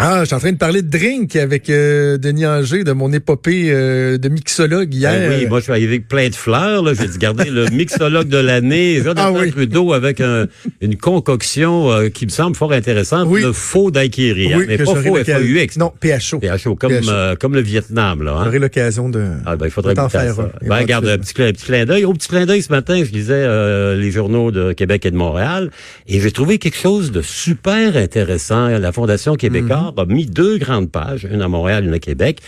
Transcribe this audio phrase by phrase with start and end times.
[0.00, 3.12] Ah, je suis en train de parler de drink avec euh, Denis Anger, de mon
[3.12, 5.10] épopée euh, de mixologue hier.
[5.12, 6.84] Ben oui, moi je suis arrivé avec plein de fleurs.
[6.84, 6.92] Là.
[6.94, 9.50] J'ai dit, garder le mixologue de l'année, Jonathan Ah oui.
[9.50, 10.46] Trudeau avec un-
[10.80, 13.42] une concoction euh, qui me semble fort intéressante, Oui.
[13.42, 14.52] le faux daiquiri.
[14.52, 15.76] hein, oui, mais que pas faux F-A-U-X.
[15.78, 16.38] Non, PHO.
[16.38, 17.10] PHO, comme, PHO.
[17.10, 18.22] euh, comme le Vietnam.
[18.22, 18.44] Là, hein.
[18.44, 19.24] J'aurai l'occasion de.
[19.46, 20.42] Ah, ben, il faudrait de faire ça.
[20.42, 22.04] un, Ben, regarde, un petit, clin- un petit clin d'œil.
[22.04, 25.16] Au petit clin d'œil, ce matin, je lisais euh, les journaux de Québec et de
[25.16, 25.70] Montréal
[26.06, 28.68] et j'ai trouvé quelque chose de super intéressant.
[28.68, 32.40] La Fondation québécoise A mis deux grandes pages, une à Montréal, une à Québec,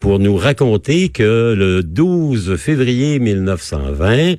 [0.00, 4.34] pour nous raconter que le 12 février 1920,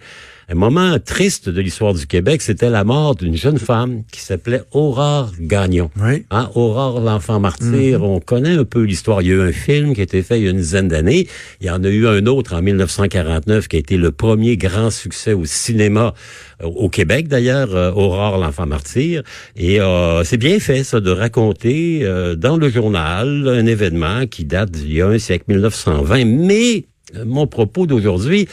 [0.51, 4.63] un moment triste de l'histoire du Québec, c'était la mort d'une jeune femme qui s'appelait
[4.71, 5.91] Aurore Gagnon.
[6.01, 6.25] Oui.
[6.31, 9.21] Hein, Aurore, l'enfant martyr, on connaît un peu l'histoire.
[9.21, 10.87] Il y a eu un film qui a été fait il y a une dizaine
[10.87, 11.27] d'années.
[11.61, 14.89] Il y en a eu un autre en 1949 qui a été le premier grand
[14.89, 16.15] succès au cinéma
[16.63, 19.21] euh, au Québec d'ailleurs, euh, Aurore, l'enfant martyr.
[19.55, 24.45] Et euh, c'est bien fait ça de raconter euh, dans le journal un événement qui
[24.45, 26.25] date d'il y a un siècle, 1920.
[26.25, 26.85] Mais
[27.25, 28.47] mon propos d'aujourd'hui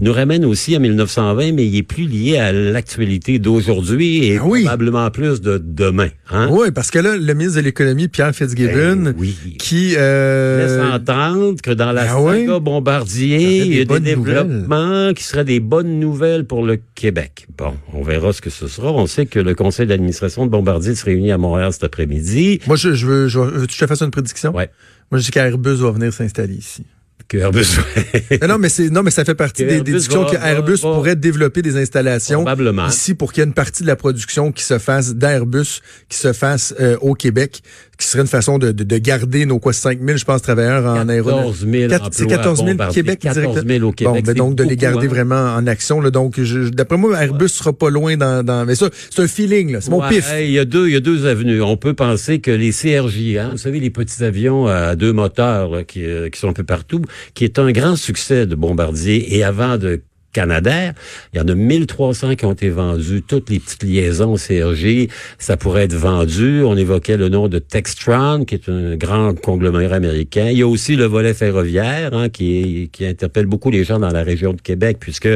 [0.00, 4.62] nous ramène aussi à 1920, mais il est plus lié à l'actualité d'aujourd'hui et oui.
[4.62, 6.08] probablement plus de demain.
[6.30, 6.48] Hein?
[6.50, 9.34] Oui, parce que là, le ministre de l'Économie, Pierre Fitzgibbon, Ben oui.
[9.58, 9.94] qui...
[9.96, 12.60] Euh, laisse entendre que dans la ben saga oui.
[12.60, 17.46] Bombardier, il y des a des développements qui seraient des bonnes nouvelles pour le Québec.
[17.56, 18.92] Bon, on verra ce que ce sera.
[18.92, 22.60] On sait que le conseil d'administration de Bombardier se réunit à Montréal cet après-midi.
[22.66, 23.28] Moi, je, je veux...
[23.28, 24.54] Je, veux- je te fasse une prédiction?
[24.54, 24.70] Ouais.
[25.10, 26.84] Moi, je dis qu'Airbus va venir s'installer ici.
[27.28, 27.66] Que Airbus...
[28.42, 30.76] non, non, mais c'est non, mais ça fait partie des, des discussions va- que Airbus
[30.82, 32.86] va- va- pourrait développer des installations Probablement.
[32.88, 36.18] ici pour qu'il y ait une partie de la production qui se fasse d'Airbus, qui
[36.18, 37.62] se fasse euh, au Québec,
[38.02, 40.84] qui serait une façon de, de, de garder nos quoi 5 000, je pense, travailleurs
[40.84, 41.68] en 14 aéronautique.
[41.70, 43.02] 000 Quatre- C'est emplois 14 000 Bombardier.
[43.02, 43.74] Québec 14 directement.
[43.74, 45.10] 000 au Québec, Bon, ben donc de les garder hein.
[45.10, 46.00] vraiment en action.
[46.00, 46.38] Là, donc,
[46.72, 49.72] d'après moi, Airbus sera pas loin dans, dans mais ça, c'est un feeling.
[49.72, 49.80] là.
[49.80, 50.30] C'est mon Ouais, pif.
[50.40, 51.62] Il y a deux, il y a deux avenues.
[51.62, 55.70] On peut penser que les CRJ, hein, vous savez, les petits avions à deux moteurs
[55.70, 57.02] là, qui, euh, qui sont un peu partout,
[57.34, 60.00] qui est un grand succès de Bombardier et avant de
[60.32, 60.94] Canadair,
[61.32, 65.08] il y en a 1300 qui ont été vendus, toutes les petites liaisons CRJ,
[65.38, 66.62] ça pourrait être vendu.
[66.62, 70.48] On évoquait le nom de Textron, qui est un grand conglomérat américain.
[70.50, 74.10] Il y a aussi le volet ferroviaire, hein, qui, qui interpelle beaucoup les gens dans
[74.10, 75.28] la région de Québec, puisque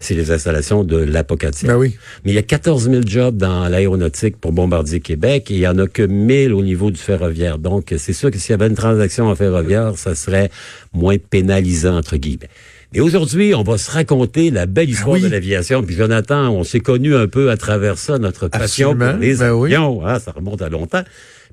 [0.00, 1.68] c'est les installations de l'Apocatien.
[1.68, 1.96] Ben oui.
[2.24, 5.68] Mais il y a 14 000 jobs dans l'aéronautique pour Bombardier Québec et il y
[5.68, 7.58] en a que 1000 au niveau du ferroviaire.
[7.58, 10.50] Donc, c'est sûr que s'il y avait une transaction en ferroviaire, ça serait
[10.92, 12.48] moins pénalisant, entre guillemets.
[12.94, 15.20] Mais aujourd'hui, on va se raconter la belle histoire oui.
[15.22, 15.82] de l'aviation.
[15.82, 19.12] Puis Jonathan, on s'est connu un peu à travers ça, notre passion Absolument.
[19.12, 19.74] pour les Ben oui.
[19.74, 20.06] avions.
[20.06, 21.02] hein, ça remonte à longtemps.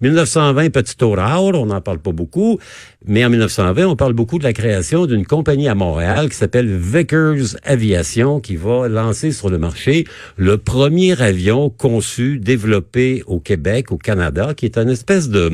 [0.01, 2.59] 1920, petit Aurore, on n'en parle pas beaucoup,
[3.07, 6.67] mais en 1920, on parle beaucoup de la création d'une compagnie à Montréal qui s'appelle
[6.75, 13.91] Vickers Aviation, qui va lancer sur le marché le premier avion conçu, développé au Québec,
[13.93, 15.51] au Canada, qui est une espèce de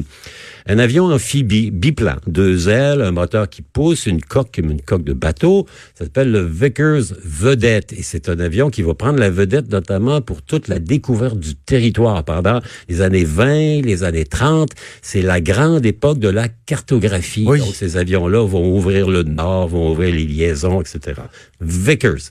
[0.68, 5.04] un avion amphibie, biplan, deux ailes, un moteur qui pousse, une coque comme une coque
[5.04, 5.66] de bateau.
[5.96, 7.94] Ça s'appelle le Vickers Vedette.
[7.94, 11.56] Et c'est un avion qui va prendre la vedette notamment pour toute la découverte du
[11.56, 14.72] territoire pendant les années 20, les années 30.
[15.02, 17.46] C'est la grande époque de la cartographie.
[17.48, 17.60] Oui.
[17.60, 21.22] Donc ces avions-là vont ouvrir le nord, vont ouvrir les liaisons, etc.
[21.60, 22.30] Vickers.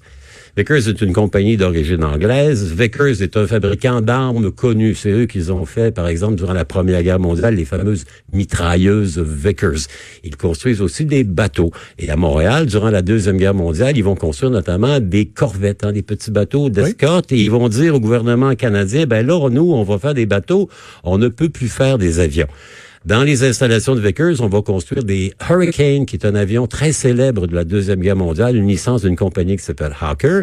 [0.60, 2.74] Vickers est une compagnie d'origine anglaise.
[2.74, 4.94] Vickers est un fabricant d'armes connu.
[4.94, 8.04] C'est eux qui ont fait, par exemple, durant la Première Guerre mondiale, les fameuses
[8.34, 9.88] mitrailleuses Vickers.
[10.22, 11.70] Ils construisent aussi des bateaux.
[11.98, 15.92] Et à Montréal, durant la Deuxième Guerre mondiale, ils vont construire notamment des corvettes, hein,
[15.92, 17.32] des petits bateaux d'escorte.
[17.32, 20.68] Et ils vont dire au gouvernement canadien, ben là, nous, on va faire des bateaux.
[21.04, 22.48] On ne peut plus faire des avions.
[23.06, 26.92] Dans les installations de Vickers, on va construire des Hurricane, qui est un avion très
[26.92, 30.42] célèbre de la Deuxième Guerre mondiale, une licence d'une compagnie qui s'appelle Hawker.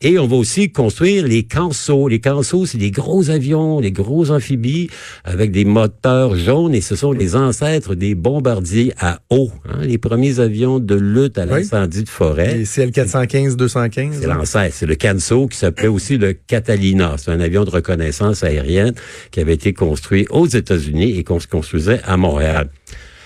[0.00, 2.08] Et on va aussi construire les Canso.
[2.08, 4.88] Les Canso, c'est des gros avions, des gros amphibies
[5.24, 9.98] avec des moteurs jaunes et ce sont les ancêtres des bombardiers à eau, hein, les
[9.98, 11.50] premiers avions de lutte à Oui.
[11.50, 12.54] l'incendie de forêt.
[12.56, 14.20] Les CL415, 215.
[14.22, 17.16] C'est l'ancêtre, c'est le Canso qui s'appelait aussi le Catalina.
[17.18, 18.94] C'est un avion de reconnaissance aérienne
[19.30, 22.70] qui avait été construit aux États-Unis et qu'on se construisait à Montréal.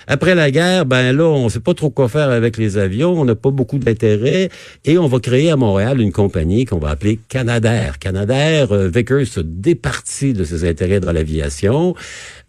[0.07, 3.25] Après la guerre, ben là, on sait pas trop quoi faire avec les avions, on
[3.25, 4.51] n'a pas beaucoup d'intérêt
[4.85, 7.99] et on va créer à Montréal une compagnie qu'on va appeler Canadair.
[7.99, 11.95] Canadair, euh, Vickers se départit de ses intérêts dans l'aviation.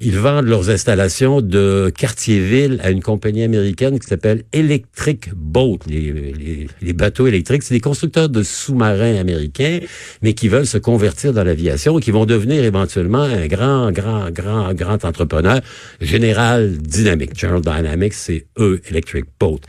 [0.01, 5.79] Ils vendent leurs installations de Cartierville à une compagnie américaine qui s'appelle Electric Boat.
[5.87, 9.79] Les, les- bateaux électriques, c'est des constructeurs de sous-marins américains,
[10.21, 14.31] mais qui veulent se convertir dans l'aviation et qui vont devenir éventuellement un grand, grand,
[14.31, 15.59] grand, grand entrepreneur.
[16.01, 17.44] General Dynamics.
[17.45, 19.59] General Dynamics, c'est eux, Electric Boat.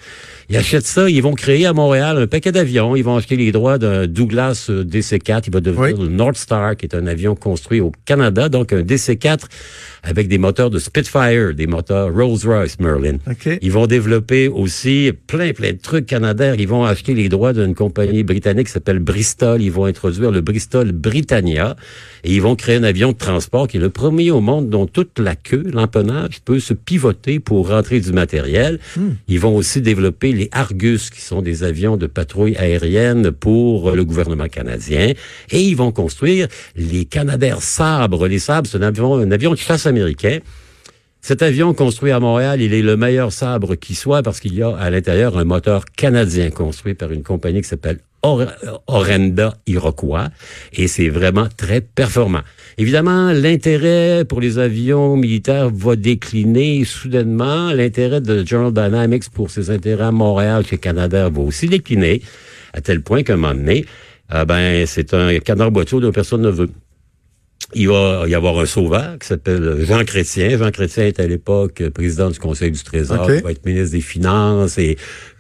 [0.49, 2.95] Ils achètent ça, ils vont créer à Montréal un paquet d'avions.
[2.95, 5.45] Ils vont acheter les droits d'un Douglas euh, DC-4.
[5.47, 8.49] Il va devenir le North Star, qui est un avion construit au Canada.
[8.49, 9.41] Donc, un DC-4
[10.07, 13.17] avec des moteurs de Spitfire, des moteurs Rolls-Royce Merlin.
[13.61, 16.55] Ils vont développer aussi plein, plein de trucs canadiens.
[16.57, 19.61] Ils vont acheter les droits d'une compagnie britannique qui s'appelle Bristol.
[19.61, 21.77] Ils vont introduire le Bristol Britannia
[22.23, 24.87] et ils vont créer un avion de transport qui est le premier au monde dont
[24.87, 28.79] toute la queue, l'empennage, peut se pivoter pour rentrer du matériel.
[28.97, 29.11] Hmm.
[29.27, 34.05] Ils vont aussi développer les Argus, qui sont des avions de patrouille aérienne pour le
[34.05, 35.13] gouvernement canadien.
[35.51, 38.29] Et ils vont construire les Canadair Sabre.
[38.29, 40.39] Les Sabres, c'est un avion, un avion de chasse américain.
[41.21, 44.63] Cet avion construit à Montréal, il est le meilleur sabre qui soit parce qu'il y
[44.63, 47.99] a à l'intérieur un moteur canadien construit par une compagnie qui s'appelle
[48.87, 50.29] Orenda Iroquois
[50.73, 52.43] et c'est vraiment très performant.
[52.79, 57.73] Évidemment, l'intérêt pour les avions militaires va décliner soudainement.
[57.73, 62.23] L'intérêt de General Dynamics pour ses intérêts à Montréal chez Canada va aussi décliner
[62.73, 63.87] à tel point qu'à un moment donné,
[64.29, 66.69] ah ben, c'est un canard boiteux dont personne ne veut
[67.75, 70.57] il va y avoir un sauveur qui s'appelle Jean Chrétien.
[70.57, 74.01] Jean Chrétien est à l'époque président du Conseil du Trésor, il va être ministre des
[74.01, 74.97] Finances et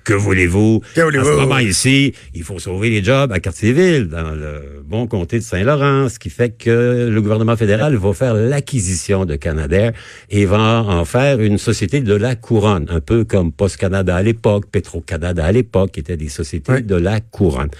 [0.06, 0.82] que voulez-vous?
[0.96, 5.38] à ce moment ici, il faut sauver les jobs à Cartierville, dans le bon comté
[5.38, 9.92] de Saint-Laurent, ce qui fait que le gouvernement fédéral va faire l'acquisition de Canadair
[10.30, 14.22] et va en faire une société de la couronne, un peu comme Post Canada à
[14.22, 17.70] l'époque, Petro-Canada à l'époque, qui étaient des sociétés de la couronne.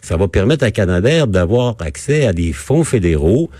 [0.00, 3.50] Ça va permettre à Canadair d'avoir accès à des fonds fédéraux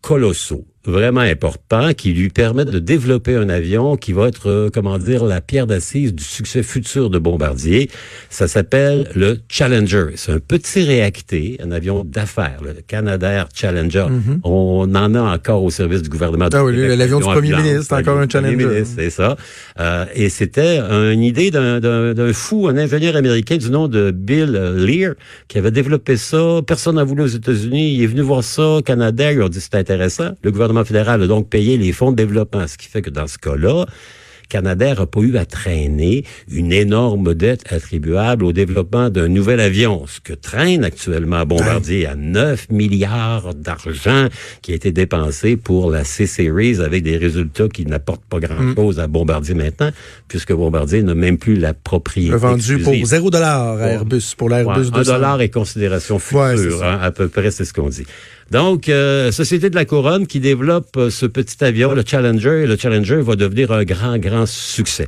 [0.00, 4.98] colossaux vraiment important qui lui permettent de développer un avion qui va être, euh, comment
[4.98, 7.90] dire, la pierre d'assise du succès futur de Bombardier.
[8.30, 10.06] Ça s'appelle le Challenger.
[10.16, 14.06] C'est un petit réacté, un avion d'affaires, le Canadair Challenger.
[14.08, 14.40] Mm-hmm.
[14.44, 16.48] On en a encore au service du gouvernement.
[16.52, 18.84] Ah oui, l'avion du premier ministre, encore un Challenger.
[18.84, 19.36] C'est ça.
[19.78, 25.14] Euh, et c'était une idée d'un fou, un ingénieur américain du nom de Bill Lear,
[25.48, 26.60] qui avait développé ça.
[26.66, 27.94] Personne n'a voulu aux États-Unis.
[27.94, 30.30] Il est venu voir ça, Canadair, il a dit c'était intéressant.
[30.42, 33.26] Le gouvernement fédéral a donc payé les fonds de développement, ce qui fait que dans
[33.26, 33.86] ce cas-là,
[34.50, 40.04] Canadair n'a pas eu à traîner une énorme dette attribuable au développement d'un nouvel avion,
[40.06, 44.26] ce que traîne actuellement Bombardier à 9 milliards d'argent
[44.60, 49.06] qui a été dépensé pour la C-Series avec des résultats qui n'apportent pas grand-chose à
[49.06, 49.90] Bombardier maintenant,
[50.26, 52.36] puisque Bombardier n'a même plus la propriété.
[52.36, 55.12] Vendu pour 0 dollar à Airbus, pour l'Airbus ouais, 200.
[55.12, 58.06] 1 dollar et considération future, hein, à peu près, c'est ce qu'on dit.
[58.50, 62.66] Donc, euh, Société de la Couronne qui développe euh, ce petit avion, le Challenger, et
[62.66, 65.06] le Challenger va devenir un grand, grand succès.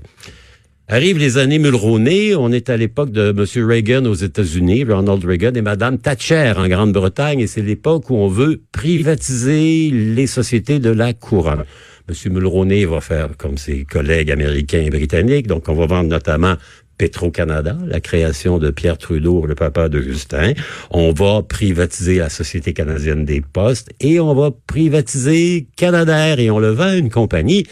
[0.87, 3.67] Arrivent les années Mulroney, on est à l'époque de M.
[3.67, 8.29] Reagan aux États-Unis, Ronald Reagan, et Mme Thatcher en Grande-Bretagne, et c'est l'époque où on
[8.29, 11.65] veut privatiser les sociétés de la couronne.
[12.09, 12.33] M.
[12.33, 16.55] Mulroney va faire comme ses collègues américains et britanniques, donc on va vendre notamment
[16.99, 20.53] Petro-Canada, la création de Pierre Trudeau, le papa de Justin.
[20.91, 26.59] On va privatiser la Société canadienne des postes et on va privatiser Canadair et on
[26.59, 27.67] le vend à une compagnie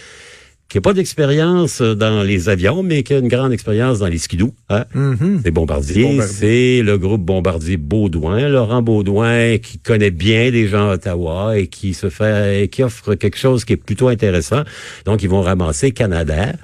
[0.71, 4.19] qui n'a pas d'expérience dans les avions, mais qui a une grande expérience dans les
[4.19, 4.55] skidoo.
[4.69, 4.85] Hein?
[4.95, 5.41] Mm-hmm.
[5.45, 10.95] C'est Bombardier, c'est le groupe Bombardier Baudouin, Laurent Baudouin, qui connaît bien des gens à
[10.95, 14.63] Ottawa et qui se fait, qui offre quelque chose qui est plutôt intéressant.
[15.07, 16.55] Donc, ils vont ramasser Canadair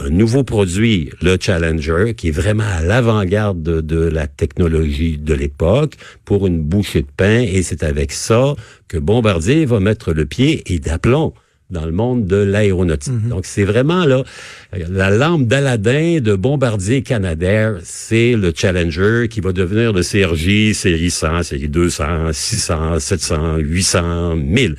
[0.00, 5.94] un nouveau produit, le Challenger, qui est vraiment à l'avant-garde de, la technologie de l'époque
[6.24, 7.40] pour une bouchée de pain.
[7.40, 8.54] Et c'est avec ça
[8.86, 11.34] que Bombardier va mettre le pied et d'aplomb
[11.70, 13.12] dans le monde de l'aéronautique.
[13.12, 13.28] Mhm.
[13.28, 14.24] Donc, c'est vraiment là,
[14.72, 21.10] la lampe d'Aladin de Bombardier Canadair, c'est le Challenger qui va devenir le CRJ, série
[21.10, 24.76] 100, série 200, 600, 700, 800, 1000.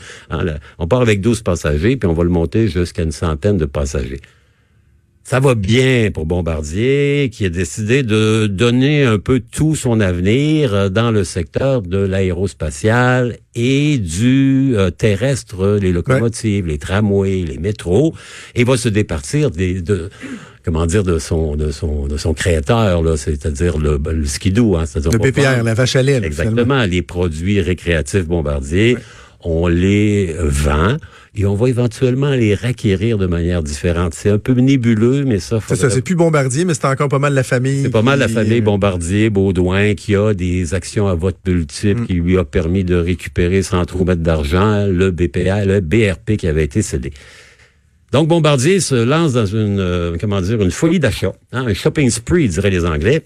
[0.79, 4.21] on part avec 12 passagers, puis on va le monter jusqu'à une centaine de passagers.
[5.29, 10.73] Ça va bien pour Bombardier, qui a décidé de donner un peu tout son avenir
[10.73, 17.59] euh, dans le secteur de l'aérospatial et du euh, terrestre, les locomotives, les tramways, les
[17.59, 18.15] métros,
[18.55, 20.09] et va se départir des, de
[20.65, 24.85] comment dire de son de son de son créateur là, c'est-à-dire le, le skidoo, hein,
[24.95, 25.99] le PPR, la vache à.
[25.99, 28.97] Exactement, les produits récréatifs Bombardier,
[29.41, 30.97] on les vend
[31.35, 34.13] et on va éventuellement les requérir de manière différente.
[34.13, 35.59] C'est un peu nébuleux, mais ça...
[35.65, 37.83] C'est ça, c'est plus Bombardier, mais c'est encore pas mal la famille.
[37.83, 42.07] C'est pas mal la famille Bombardier, Baudouin, qui a des actions à vote multiple, mm.
[42.07, 46.47] qui lui a permis de récupérer sans trop mettre d'argent le BPA, le BRP qui
[46.47, 47.13] avait été cédé.
[48.11, 52.09] Donc Bombardier se lance dans une, euh, comment dire, une folie d'achat, hein, un shopping
[52.09, 53.23] spree, diraient les Anglais.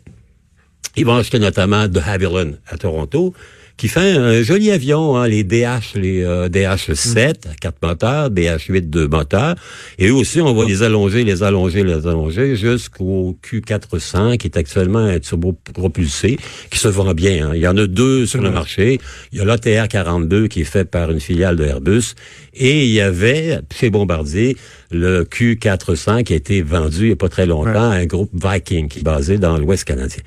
[0.97, 3.33] Ils vont acheter notamment de Havilland à Toronto,
[3.77, 9.07] qui fait un joli avion, hein, les DH, les euh, DH7, quatre moteurs, DH8, deux
[9.07, 9.55] moteurs.
[9.97, 14.57] Et eux aussi, on va les allonger, les allonger, les allonger jusqu'au Q400, qui est
[14.57, 16.37] actuellement un turbo propulsé,
[16.69, 17.49] qui se vend bien.
[17.49, 17.51] Hein.
[17.55, 18.99] Il y en a deux sur le marché.
[19.31, 22.13] Il y a l'ATR 42 qui est fait par une filiale de Airbus.
[22.53, 24.55] Et il y avait, chez Bombardier,
[24.91, 28.29] le Q400 qui a été vendu il n'y a pas très longtemps à un groupe
[28.33, 30.21] Viking qui est basé dans l'Ouest canadien.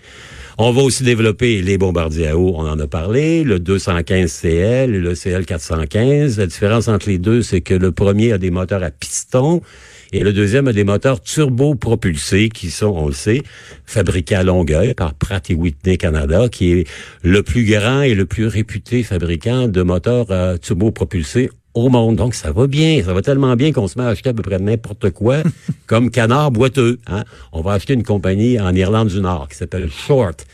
[0.59, 4.95] On va aussi développer les bombardiers à eau, on en a parlé, le 215 CL
[4.95, 6.39] et le CL 415.
[6.39, 9.61] La différence entre les deux, c'est que le premier a des moteurs à piston
[10.15, 13.43] et le deuxième a des moteurs turbo-propulsés qui sont, on le sait,
[13.85, 16.89] fabriqués à Longueuil par Pratt Whitney Canada, qui est
[17.23, 22.17] le plus grand et le plus réputé fabricant de moteurs euh, turbo-propulsés au monde.
[22.17, 23.03] Donc, ça va bien.
[23.05, 25.39] Ça va tellement bien qu'on se met à acheter à peu près n'importe quoi,
[25.87, 26.99] comme canard boiteux.
[27.07, 27.25] Hein?
[27.53, 30.47] On va acheter une compagnie en Irlande du Nord qui s'appelle Short.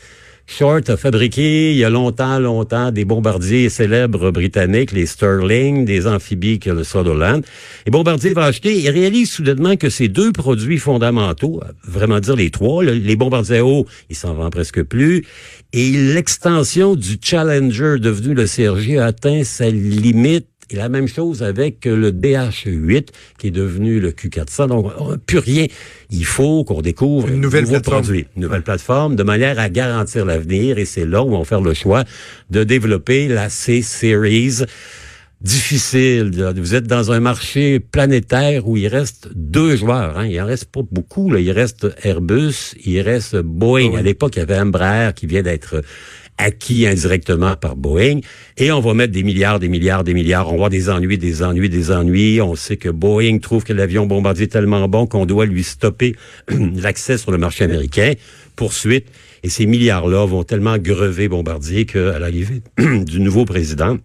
[0.45, 6.05] Short a fabriqué il y a longtemps, longtemps des bombardiers célèbres britanniques, les Sterling, des
[6.05, 7.43] amphibies que le Sutherland.
[7.85, 12.51] Et Bombardier va acheter il réalise soudainement que ces deux produits fondamentaux, vraiment dire les
[12.51, 15.25] trois, les bombardiers à eau, ils s'en vendent presque plus,
[15.71, 21.43] et l'extension du Challenger devenu le CRJ a atteint sa limite et la même chose
[21.43, 24.67] avec le DH8 qui est devenu le Q400.
[24.67, 24.91] Donc,
[25.25, 25.67] plus rien.
[26.09, 28.13] Il faut qu'on découvre une nouvelle plateforme.
[28.13, 30.77] une nouvelle plateforme de manière à garantir l'avenir.
[30.77, 32.03] Et c'est là où on va faire le choix
[32.49, 34.63] de développer la C-Series
[35.43, 36.31] difficile.
[36.55, 40.17] Vous êtes dans un marché planétaire où il reste deux joueurs.
[40.17, 40.27] Hein.
[40.27, 41.29] Il en reste pas beaucoup.
[41.29, 41.39] Là.
[41.39, 43.95] Il reste Airbus, il reste Boeing.
[43.95, 45.81] À l'époque, il y avait Embraer qui vient d'être
[46.37, 48.19] acquis indirectement par Boeing.
[48.57, 50.49] Et on va mettre des milliards, des milliards, des milliards.
[50.49, 52.41] On avoir des ennuis, des ennuis, des ennuis.
[52.41, 56.15] On sait que Boeing trouve que l'avion bombardier est tellement bon qu'on doit lui stopper
[56.49, 58.13] l'accès sur le marché américain.
[58.55, 59.07] Poursuite.
[59.43, 63.97] Et ces milliards-là vont tellement grever Bombardier qu'à l'arrivée du nouveau président,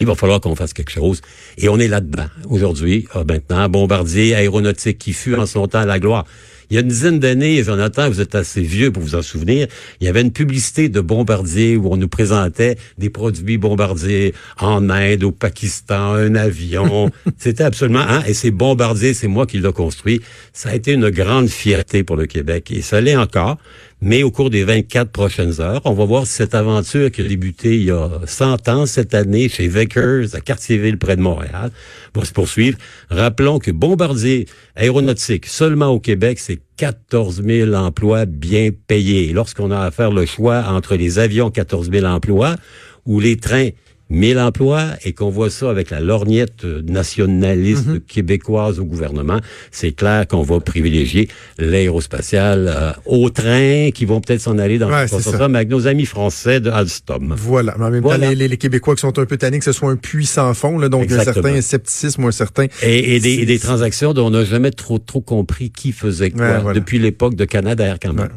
[0.00, 1.20] il va falloir qu'on fasse quelque chose.
[1.56, 3.68] Et on est là-dedans aujourd'hui, ah, maintenant.
[3.68, 6.24] Bombardier aéronautique qui fut en son temps la gloire.
[6.70, 9.66] Il y a une dizaine d'années, Jonathan, vous êtes assez vieux pour vous en souvenir,
[10.00, 14.88] il y avait une publicité de Bombardier où on nous présentait des produits Bombardier en
[14.88, 17.10] Inde, au Pakistan, un avion.
[17.38, 18.04] C'était absolument...
[18.08, 20.20] Hein, et c'est Bombardier, c'est moi qui l'ai construit.
[20.52, 22.70] Ça a été une grande fierté pour le Québec.
[22.70, 23.58] Et ça l'est encore.
[24.02, 27.24] Mais au cours des 24 prochaines heures, on va voir si cette aventure qui a
[27.24, 31.70] débuté il y a 100 ans cette année chez Vickers à Cartierville près de Montréal
[32.14, 32.78] va se poursuivre.
[33.10, 39.34] Rappelons que Bombardier aéronautique seulement au Québec, c'est 14 000 emplois bien payés.
[39.34, 42.56] Lorsqu'on a à faire le choix entre les avions 14 000 emplois
[43.04, 43.68] ou les trains
[44.10, 48.00] 1000 emplois et qu'on voit ça avec la lorgnette nationaliste mhm.
[48.00, 49.40] québécoise au gouvernement,
[49.70, 54.90] c'est clair qu'on va privilégier l'aérospatial euh, aux trains qui vont peut-être s'en aller dans
[54.90, 57.34] ouais, le mais avec nos amis français de Alstom.
[57.36, 57.74] Voilà.
[57.78, 59.96] Mais en même temps, les, Québécois qui sont un peu tannés que ce soit un
[59.96, 62.66] puits sans fond, là, donc un certain scepticisme ou un certain...
[62.82, 66.98] Et, des, des, transactions dont on n'a jamais trop trop compris qui faisait quoi depuis
[66.98, 68.28] l'époque de Canada quand même.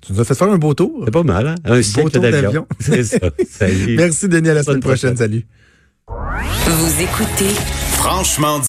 [0.00, 1.02] Tu nous as fait faire un beau tour.
[1.04, 1.54] C'est pas mal, hein?
[1.64, 2.66] Un beau tour d'avion.
[2.80, 3.18] C'est ça.
[3.50, 3.96] Salut.
[3.96, 4.48] Merci, Denis.
[4.48, 5.16] À la semaine prochaine.
[5.16, 5.46] Salut.
[6.08, 7.54] Vous écoutez
[7.92, 8.58] Franchement